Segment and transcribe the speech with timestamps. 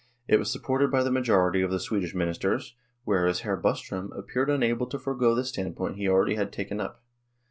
[0.27, 3.53] It was supported by the majority of the Swedish ministers, whereas Hr.
[3.53, 7.03] Bostrom appeared unable to forego the standpoint he already had taken up.